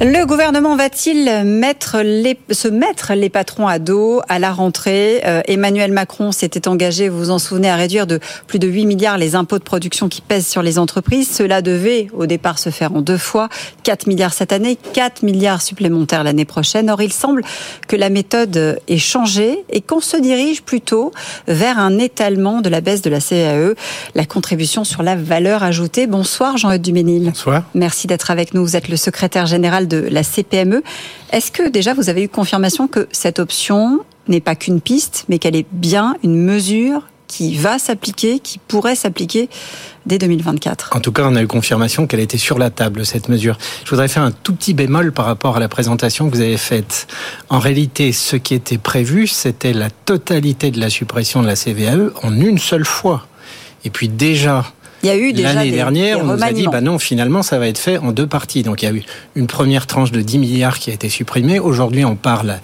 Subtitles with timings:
[0.00, 5.22] Le gouvernement va-t-il mettre les, se mettre les patrons à dos à la rentrée?
[5.24, 8.18] Euh, Emmanuel Macron s'était engagé, vous vous en souvenez, à réduire de
[8.48, 11.30] plus de 8 milliards les impôts de production qui pèsent sur les entreprises.
[11.30, 13.48] Cela devait au départ se faire en deux fois,
[13.84, 16.90] 4 milliards cette année, 4 milliards supplémentaires l'année prochaine.
[16.90, 17.44] Or, il semble
[17.86, 21.12] que la méthode ait changé et qu'on se dirige plutôt
[21.46, 23.74] vers un étalement de la baisse de la CAE,
[24.16, 26.08] la contribution sur la valeur ajoutée.
[26.08, 27.26] Bonsoir Jean-Eudes Duménil.
[27.26, 27.62] Bonsoir.
[27.74, 28.64] Merci d'être avec nous.
[28.64, 30.82] Vous êtes le secrétaire général de la CPME.
[31.32, 35.38] Est-ce que déjà vous avez eu confirmation que cette option n'est pas qu'une piste, mais
[35.38, 39.48] qu'elle est bien une mesure qui va s'appliquer, qui pourrait s'appliquer
[40.06, 43.28] dès 2024 En tout cas, on a eu confirmation qu'elle était sur la table, cette
[43.28, 43.58] mesure.
[43.84, 46.58] Je voudrais faire un tout petit bémol par rapport à la présentation que vous avez
[46.58, 47.06] faite.
[47.48, 52.12] En réalité, ce qui était prévu, c'était la totalité de la suppression de la CVAE
[52.22, 53.26] en une seule fois.
[53.84, 54.64] Et puis déjà,
[55.04, 57.58] il y a eu déjà L'année dernière, on nous a dit, bah non, finalement, ça
[57.58, 58.62] va être fait en deux parties.
[58.62, 59.02] Donc, il y a eu
[59.36, 61.58] une première tranche de 10 milliards qui a été supprimée.
[61.58, 62.58] Aujourd'hui, on parle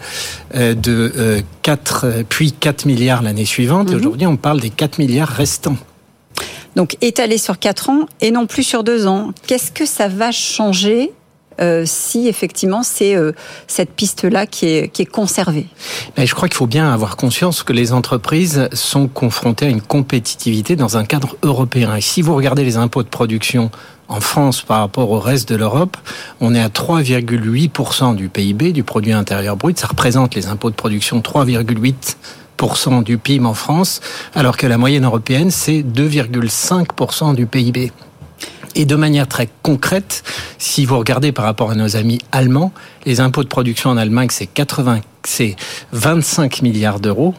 [0.54, 3.90] euh, de 4, euh, puis 4 milliards l'année suivante.
[3.90, 4.00] Et mhm.
[4.00, 5.76] aujourd'hui, on parle des 4 milliards restants.
[6.76, 9.32] Donc, étalé sur 4 ans et non plus sur 2 ans.
[9.46, 11.12] Qu'est-ce que ça va changer
[11.60, 13.32] euh, si effectivement c'est euh,
[13.66, 15.66] cette piste-là qui est, qui est conservée
[16.16, 19.82] Mais Je crois qu'il faut bien avoir conscience que les entreprises sont confrontées à une
[19.82, 21.94] compétitivité dans un cadre européen.
[21.96, 23.70] Et si vous regardez les impôts de production
[24.08, 25.96] en France par rapport au reste de l'Europe,
[26.40, 29.78] on est à 3,8% du PIB, du produit intérieur brut.
[29.78, 34.00] Ça représente les impôts de production 3,8% du PIB en France,
[34.34, 37.92] alors que la moyenne européenne, c'est 2,5% du PIB.
[38.74, 40.22] Et de manière très concrète,
[40.58, 42.72] si vous regardez par rapport à nos amis allemands,
[43.04, 45.56] les impôts de production en Allemagne, c'est 80, c'est
[45.92, 47.34] 25 milliards d'euros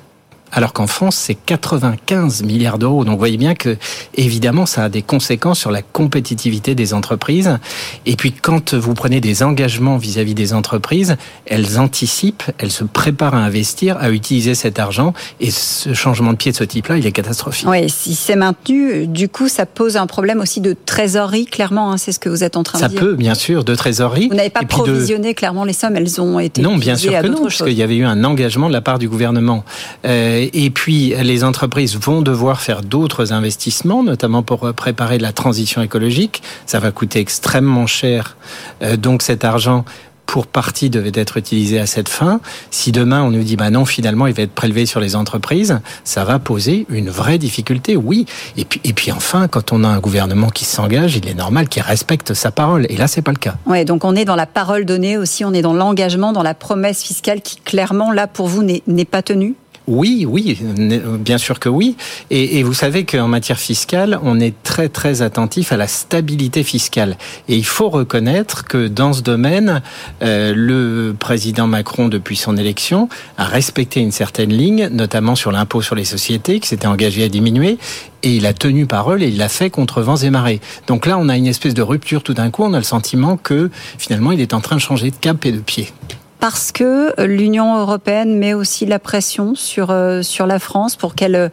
[0.51, 3.05] alors qu'en France, c'est 95 milliards d'euros.
[3.05, 3.77] Donc vous voyez bien que,
[4.15, 7.57] évidemment, ça a des conséquences sur la compétitivité des entreprises.
[8.05, 13.35] Et puis quand vous prenez des engagements vis-à-vis des entreprises, elles anticipent, elles se préparent
[13.35, 15.13] à investir, à utiliser cet argent.
[15.39, 17.67] Et ce changement de pied de ce type-là, il est catastrophique.
[17.67, 21.91] Oui, si c'est maintenu, du coup, ça pose un problème aussi de trésorerie, clairement.
[21.91, 22.99] Hein, c'est ce que vous êtes en train de dire.
[22.99, 24.27] Ça peut, bien sûr, de trésorerie.
[24.29, 26.61] Vous n'avez pas provisionné clairement les sommes, elles ont été.
[26.61, 28.99] Non, bien sûr que non, parce qu'il y avait eu un engagement de la part
[28.99, 29.63] du gouvernement.
[30.05, 35.81] Euh, et puis, les entreprises vont devoir faire d'autres investissements, notamment pour préparer la transition
[35.81, 36.41] écologique.
[36.65, 38.37] Ça va coûter extrêmement cher.
[38.81, 39.85] Euh, donc, cet argent
[40.31, 42.39] pour partie devait être utilisé à cette fin.
[42.69, 45.81] Si demain on nous dit bah non finalement il va être prélevé sur les entreprises,
[46.05, 48.25] ça va poser une vraie difficulté, oui.
[48.55, 51.67] Et puis et puis enfin quand on a un gouvernement qui s'engage, il est normal
[51.67, 52.85] qu'il respecte sa parole.
[52.87, 53.55] Et là c'est pas le cas.
[53.65, 56.53] Ouais, donc on est dans la parole donnée aussi, on est dans l'engagement, dans la
[56.53, 59.55] promesse fiscale qui clairement là pour vous n'est pas tenue.
[59.87, 60.59] Oui, oui,
[61.19, 61.95] bien sûr que oui.
[62.29, 67.17] Et, vous savez qu'en matière fiscale, on est très très attentif à la stabilité fiscale.
[67.49, 69.81] Et il faut reconnaître que dans ce domaine,
[70.21, 75.81] euh, le président Macron, depuis son élection, a respecté une certaine ligne, notamment sur l'impôt
[75.81, 77.77] sur les sociétés, qui s'était engagé à diminuer.
[78.23, 80.61] Et il a tenu parole et il l'a fait contre vents et marées.
[80.85, 82.63] Donc là, on a une espèce de rupture tout d'un coup.
[82.63, 85.51] On a le sentiment que finalement, il est en train de changer de cap et
[85.51, 85.91] de pied
[86.41, 91.35] parce que l'Union européenne met aussi la pression sur, euh, sur la France pour qu'elle
[91.35, 91.49] euh,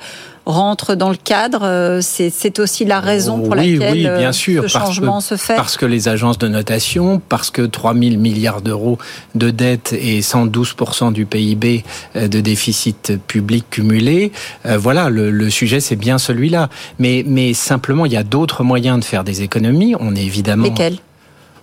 [0.46, 1.60] rentre dans le cadre.
[1.62, 5.56] Euh, c'est aussi la raison pour laquelle oui, bien sûr, ce changement se fait.
[5.56, 8.96] Parce que les agences de notation, parce que 3 000 milliards d'euros
[9.34, 11.84] de dette et 112% du PIB
[12.14, 14.32] de déficit public cumulé,
[14.64, 16.70] voilà, le, le sujet c'est bien celui-là.
[16.98, 19.94] Mais, mais simplement, il y a d'autres moyens de faire des économies.
[20.00, 20.64] On est évidemment...
[20.64, 20.96] Lesquels?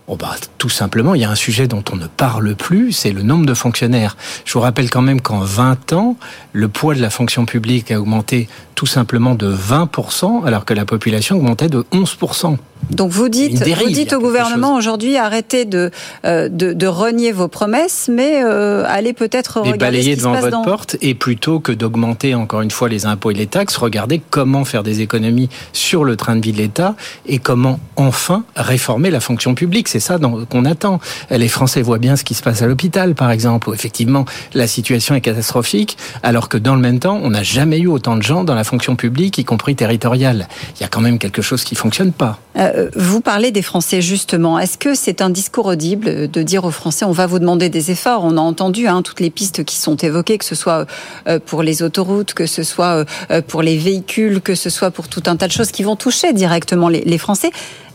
[0.07, 3.11] Oh bah, tout simplement, il y a un sujet dont on ne parle plus, c'est
[3.11, 4.15] le nombre de fonctionnaires.
[4.45, 6.15] Je vous rappelle quand même qu'en 20 ans,
[6.53, 10.85] le poids de la fonction publique a augmenté tout simplement de 20%, alors que la
[10.85, 12.57] population augmentait de 11%.
[12.91, 15.91] Donc vous dites, vous dites au gouvernement aujourd'hui arrêtez de,
[16.23, 20.35] euh, de, de renier vos promesses, mais euh, allez peut-être regarder balayer ce qui devant
[20.35, 20.63] se votre dans...
[20.63, 24.65] porte et plutôt que d'augmenter encore une fois les impôts et les taxes, regardez comment
[24.65, 26.95] faire des économies sur le train de vie de l'État
[27.25, 29.87] et comment enfin réformer la fonction publique.
[29.87, 30.19] C'est ça
[30.49, 30.99] qu'on attend.
[31.31, 34.67] Les Français voient bien ce qui se passe à l'hôpital, par exemple, où effectivement la
[34.67, 38.21] situation est catastrophique, alors que dans le même temps, on n'a jamais eu autant de
[38.21, 40.47] gens dans la fonction publique, y compris territoriale.
[40.77, 42.39] Il y a quand même quelque chose qui fonctionne pas.
[42.57, 44.59] Euh, euh, vous parlez des Français justement.
[44.59, 47.91] Est-ce que c'est un discours audible de dire aux Français on va vous demander des
[47.91, 48.23] efforts?
[48.23, 50.85] On a entendu hein, toutes les pistes qui sont évoquées, que ce soit
[51.27, 55.07] euh, pour les autoroutes, que ce soit euh, pour les véhicules, que ce soit pour
[55.07, 57.51] tout un tas de choses qui vont toucher directement les, Français.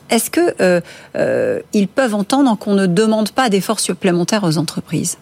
[0.08, 0.82] Est-ce que
[1.72, 5.18] ils peuvent entendre qu'on ne demande pas d'efforts supplémentaires aux entreprises?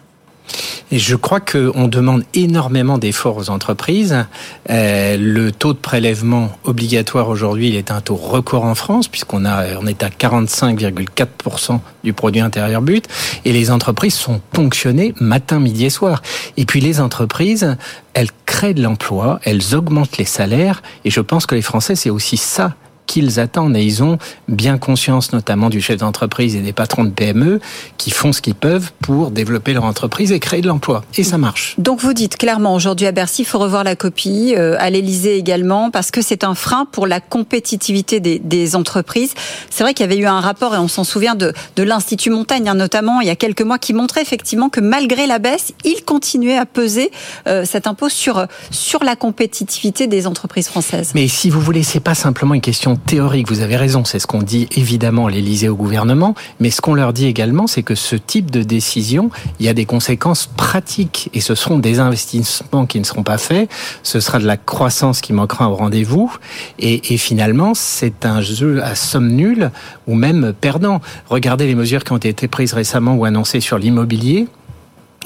[0.91, 4.25] Et je crois qu'on demande énormément d'efforts aux entreprises.
[4.69, 9.45] Euh, le taux de prélèvement obligatoire aujourd'hui, il est un taux record en France, puisqu'on
[9.45, 13.07] a, on est à 45,4% du produit intérieur brut.
[13.45, 16.23] Et les entreprises sont ponctionnées matin, midi et soir.
[16.57, 17.77] Et puis les entreprises,
[18.15, 20.81] elles créent de l'emploi, elles augmentent les salaires.
[21.05, 22.73] Et je pense que les Français, c'est aussi ça
[23.09, 23.75] qu'ils attendent.
[23.75, 24.17] Et ils ont
[24.47, 27.59] bien conscience, notamment du chef d'entreprise et des patrons de PME,
[27.97, 31.03] qui font ce qu'ils peuvent pour développer leur entreprise et créer de l'emploi.
[31.17, 31.73] Et ça marche.
[31.79, 35.37] Donc vous dites clairement, aujourd'hui à Bercy, il faut revoir la copie, euh, à l'Elysée
[35.37, 39.33] également, parce que c'est un frein pour la compétitivité des, des entreprises.
[39.71, 42.29] C'est vrai qu'il y avait eu un rapport, et on s'en souvient, de, de l'Institut
[42.29, 45.73] Montagne, hein, notamment, il y a quelques mois, qui montrait effectivement que malgré la baisse,
[45.83, 47.09] il continuait à peser
[47.47, 51.13] euh, cet impôt sur, sur la compétitivité des entreprises françaises.
[51.15, 54.27] Mais si vous voulez, c'est pas simplement une question théorique, vous avez raison, c'est ce
[54.27, 57.95] qu'on dit évidemment à l'Élysée au gouvernement, mais ce qu'on leur dit également, c'est que
[57.95, 59.29] ce type de décision,
[59.59, 63.37] il y a des conséquences pratiques et ce seront des investissements qui ne seront pas
[63.37, 63.69] faits,
[64.03, 66.35] ce sera de la croissance qui manquera au rendez-vous
[66.77, 69.71] et, et finalement c'est un jeu à somme nulle
[70.07, 71.01] ou même perdant.
[71.29, 74.47] Regardez les mesures qui ont été prises récemment ou annoncées sur l'immobilier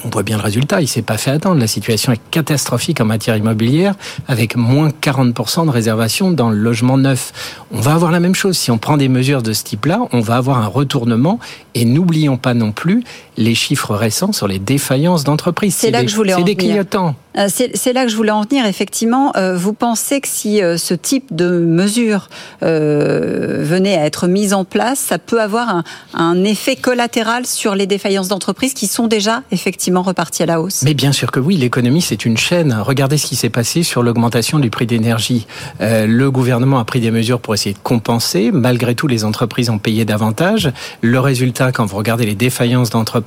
[0.04, 1.60] on voit bien le résultat, il s'est pas fait attendre.
[1.60, 3.94] La situation est catastrophique en matière immobilière,
[4.28, 7.32] avec moins 40% de réservation dans le logement neuf.
[7.72, 8.56] On va avoir la même chose.
[8.56, 11.38] Si on prend des mesures de ce type-là, on va avoir un retournement.
[11.74, 13.02] Et n'oublions pas non plus
[13.36, 15.74] les chiffres récents sur les défaillances d'entreprises.
[15.74, 17.14] C'est là que je voulais en C'est des clignotants.
[17.36, 18.64] Euh, c'est là que je voulais en venir.
[18.66, 22.28] Effectivement, euh, vous pensez que si euh, ce type de mesure
[22.62, 25.84] venait à être mise en place, ça peut avoir un,
[26.14, 30.82] un effet collatéral sur les défaillances d'entreprises qui sont déjà effectivement reparties à la hausse?
[30.82, 32.72] Mais bien sûr que oui, l'économie c'est une chaîne.
[32.72, 35.46] Regardez ce qui s'est passé sur l'augmentation du prix d'énergie.
[35.80, 38.50] le gouvernement a pris des mesures pour essayer de compenser.
[38.52, 40.72] Malgré tout, les entreprises ont payé davantage.
[41.00, 43.23] Le résultat, quand vous regardez les défaillances d'entreprises,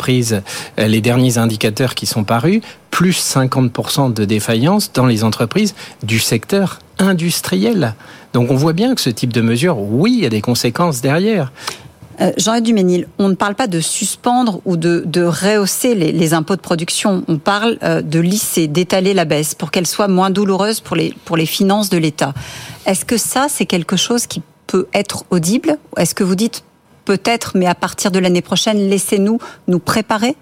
[0.77, 2.61] les derniers indicateurs qui sont parus,
[2.91, 7.95] plus 50% de défaillances dans les entreprises du secteur industriel.
[8.33, 11.01] Donc on voit bien que ce type de mesure, oui, il y a des conséquences
[11.01, 11.51] derrière.
[12.19, 16.33] Euh, Jean-Yves Duménil, on ne parle pas de suspendre ou de, de rehausser les, les,
[16.33, 17.23] impôts de production.
[17.27, 21.13] On parle euh, de lisser, d'étaler la baisse pour qu'elle soit moins douloureuse pour les,
[21.25, 22.33] pour les finances de l'État.
[22.87, 25.77] Est-ce que ça, c'est quelque chose qui peut être audible?
[25.95, 26.63] Est-ce que vous dites
[27.07, 29.39] peut-être, mais à partir de l'année prochaine, laissez-nous
[29.69, 30.35] nous préparer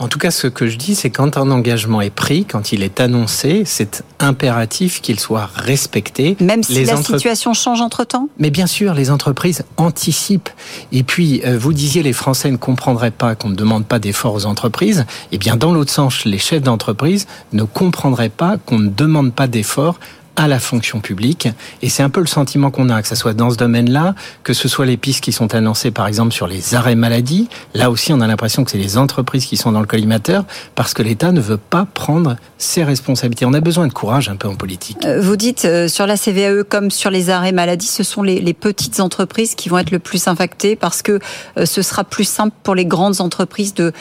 [0.00, 2.84] en tout cas, ce que je dis, c'est quand un engagement est pris, quand il
[2.84, 6.36] est annoncé, c'est impératif qu'il soit respecté.
[6.38, 10.50] Même si les la situation change entre-temps Mais bien sûr, les entreprises anticipent.
[10.92, 14.34] Et puis, euh, vous disiez, les Français ne comprendraient pas qu'on ne demande pas d'efforts
[14.34, 15.04] aux entreprises.
[15.32, 19.48] Eh bien, dans l'autre sens, les chefs d'entreprise ne comprendraient pas qu'on ne demande pas
[19.48, 19.98] d'efforts
[20.38, 21.48] à la fonction publique.
[21.82, 24.14] Et c'est un peu le sentiment qu'on a, que ce soit dans ce domaine-là,
[24.44, 27.48] que ce soit les pistes qui sont annoncées, par exemple, sur les arrêts maladie.
[27.74, 30.44] Là aussi, on a l'impression que c'est les entreprises qui sont dans le collimateur
[30.76, 33.46] parce que l'État ne veut pas prendre ses responsabilités.
[33.46, 34.98] On a besoin de courage un peu en politique.
[35.04, 38.40] Euh, vous dites, euh, sur la CVAE comme sur les arrêts maladie, ce sont les,
[38.40, 41.18] les petites entreprises qui vont être le plus impactées parce que
[41.56, 43.92] euh, ce sera plus simple pour les grandes entreprises de,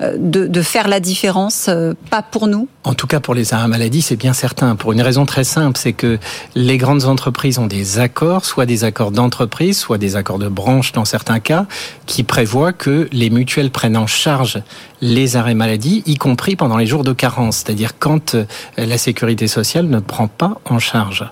[0.00, 1.70] de, de faire la différence,
[2.10, 4.76] pas pour nous En tout cas, pour les arrêts maladie, c'est bien certain.
[4.76, 6.18] Pour une raison très simple, c'est que
[6.56, 10.90] les grandes entreprises ont des accords, soit des accords d'entreprise, soit des accords de branche
[10.90, 11.66] dans certains cas,
[12.06, 14.60] qui prévoient que les mutuelles prennent en charge
[15.00, 18.46] les arrêts maladie, y compris pendant les jours de carence, c'est-à-dire quand euh,
[18.76, 21.24] la sécurité sociale ne prend pas en charge.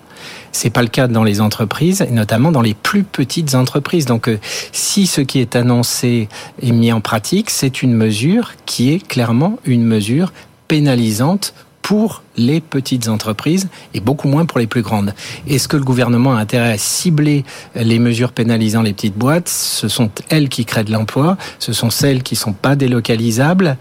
[0.52, 4.06] C'est pas le cas dans les entreprises, et notamment dans les plus petites entreprises.
[4.06, 4.38] Donc, euh,
[4.70, 6.29] si ce qui est annoncé
[6.62, 10.32] est mis en pratique, c'est une mesure qui est clairement une mesure
[10.69, 15.14] pénalisante pour les petites entreprises et beaucoup moins pour les plus grandes.
[15.46, 19.48] Est-ce que le gouvernement a intérêt à cibler les mesures pénalisant les petites boîtes?
[19.50, 23.76] Ce sont elles qui créent de l'emploi, ce sont celles qui sont pas délocalisables.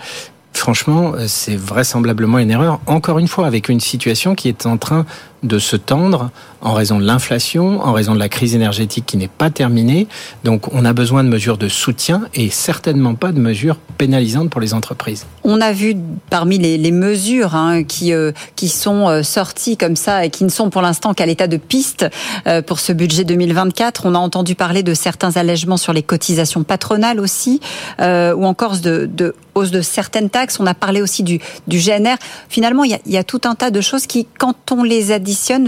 [0.51, 5.05] Franchement, c'est vraisemblablement une erreur, encore une fois, avec une situation qui est en train
[5.43, 6.31] de se tendre
[6.63, 10.07] en raison de l'inflation, en raison de la crise énergétique qui n'est pas terminée.
[10.43, 14.61] Donc on a besoin de mesures de soutien et certainement pas de mesures pénalisantes pour
[14.61, 15.25] les entreprises.
[15.43, 15.95] On a vu
[16.29, 20.49] parmi les, mesures hein, qui, euh, qui sont euh, sorties comme ça et qui ne
[20.49, 22.05] sont pour l'instant qu'à l'état de piste
[22.47, 26.63] euh, pour ce budget 2024, on a entendu parler de certains allègements sur les cotisations
[26.63, 27.59] patronales aussi,
[27.99, 30.59] ou encore de, hausse de certaines taxes.
[30.59, 32.15] On a parlé aussi du, du GNR.
[32.49, 35.11] Finalement, il y, a, y a tout un tas de choses qui, quand on les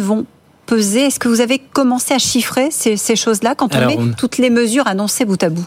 [0.01, 0.25] vont
[0.65, 3.97] peser Est-ce que vous avez commencé à chiffrer ces, ces choses-là quand on Alors, met
[3.99, 5.65] on- toutes les mesures annoncées bout à bout?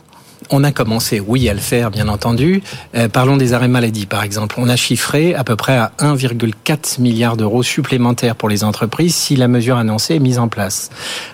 [0.51, 2.63] On a commencé, oui, à le faire, bien entendu.
[2.95, 4.55] Euh, parlons des arrêts maladie, par exemple.
[4.59, 9.37] On a chiffré à peu près à 1,4 milliard d'euros supplémentaires pour les entreprises si
[9.37, 10.89] la mesure annoncée est mise en place.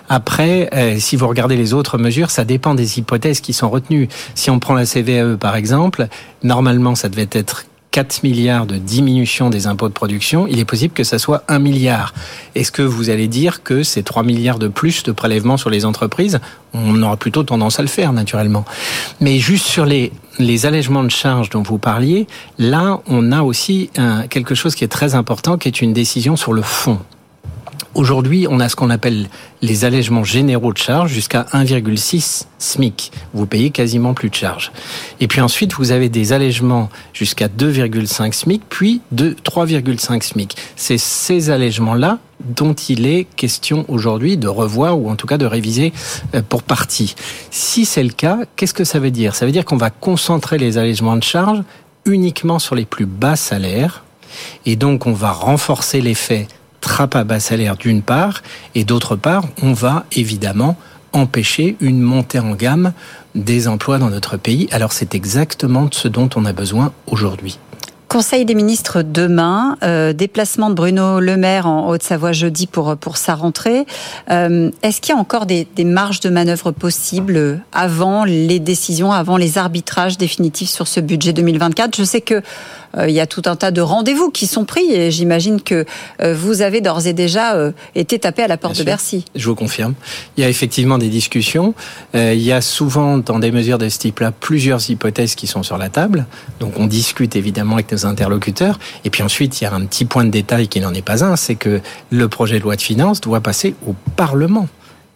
[0.09, 4.09] Après, euh, si vous regardez les autres mesures, ça dépend des hypothèses qui sont retenues.
[4.33, 6.07] Si on prend la CVAE, par exemple,
[6.43, 7.65] normalement, ça devait être
[7.95, 11.59] 4 milliards de diminution des impôts de production, il est possible que ça soit 1
[11.59, 12.13] milliard.
[12.53, 15.85] Est-ce que vous allez dire que c'est 3 milliards de plus de prélèvements sur les
[15.85, 16.41] entreprises
[16.73, 18.65] On aura plutôt tendance à le faire, naturellement.
[19.21, 20.11] Mais juste sur les,
[20.65, 24.89] allègements de charges dont vous parliez, là, on a aussi un, quelque chose qui est
[24.89, 26.99] très important, qui est une décision sur le fond.
[27.95, 29.27] Aujourd'hui, on a ce qu'on appelle
[29.61, 33.13] les allègements généraux de charges jusqu'à 1,6 SMIC.
[33.33, 34.73] Vous payez quasiment plus de charges.
[35.21, 40.57] Et puis ensuite, vous avez des allègements jusqu'à 2,5 SMIC, puis de 3,5 SMIC.
[40.75, 45.45] C'est ces allègements-là dont il est question aujourd'hui de revoir ou en tout cas de
[45.45, 45.93] réviser
[46.35, 47.15] euh, pour partie.
[47.49, 49.35] Si c'est le cas, qu'est-ce que ça veut dire?
[49.35, 51.63] Ça veut dire qu'on va concentrer les allègements de charges
[52.03, 54.03] uniquement sur les plus bas salaires
[54.65, 56.49] et donc on va renforcer l'effet
[56.85, 58.43] trappe à bas salaire d'une part,
[58.75, 60.77] et d'autre part, on va évidemment
[61.13, 62.93] empêcher une montée en gamme
[63.33, 64.67] des emplois dans notre pays.
[64.71, 67.57] Alors c'est exactement ce dont on a besoin aujourd'hui.
[68.07, 73.17] Conseil des ministres demain, euh, déplacement de Bruno Le Maire en Haute-Savoie jeudi pour, pour
[73.17, 73.85] sa rentrée.
[74.29, 79.37] Euh, est-ce qu'il y a encore des, marges de manœuvre possibles avant les décisions, avant
[79.37, 82.41] les arbitrages définitifs sur ce budget 2024 Je sais que
[83.07, 85.85] il y a tout un tas de rendez-vous qui sont pris et j'imagine que
[86.21, 89.25] euh, vous avez d'ores et déjà euh, été tapé à la porte de Bercy.
[89.35, 89.93] Je vous confirme.
[90.37, 91.73] Il y a effectivement des discussions.
[92.13, 95.77] il y a souvent dans des mesures de ce type-là plusieurs hypothèses qui sont sur
[95.77, 96.25] la table.
[96.59, 98.79] Donc on discute évidemment avec nos interlocuteurs.
[99.03, 101.23] Et puis ensuite, il y a un petit point de détail qui n'en est pas
[101.23, 104.67] un, c'est que le projet de loi de finances doit passer au Parlement.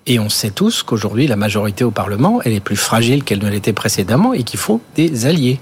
[0.10, 3.50] Et on sait tous qu'aujourd'hui, la majorité au Parlement, elle est plus fragile qu'elle ne
[3.50, 5.60] l'était précédemment et qu'il faut des alliés.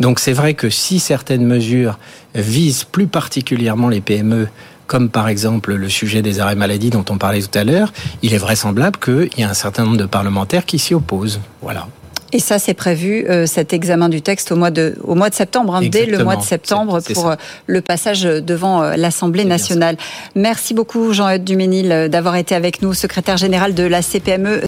[0.00, 1.96] Donc c'est vrai que si certaines mesures
[2.34, 4.48] visent plus particulièrement les PME,
[4.88, 8.34] comme par exemple le sujet des arrêts maladie dont on parlait tout à l'heure, il
[8.34, 11.40] est vraisemblable qu'il y a un certain nombre de parlementaires qui s'y opposent.
[11.62, 11.86] Voilà.
[12.34, 15.36] Et ça, c'est prévu, euh, cet examen du texte au mois de, au mois de
[15.36, 17.36] septembre, hein, dès le mois de septembre, pour euh,
[17.68, 19.96] le passage devant euh, l'Assemblée nationale.
[20.34, 24.62] Merci beaucoup, Jean-Eudes Duménil, d'avoir été avec nous, secrétaire général de la CPME.